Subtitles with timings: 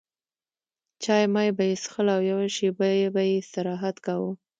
[1.03, 4.31] چای مای به یې څښل او یوه شېبه به یې استراحت کاوه.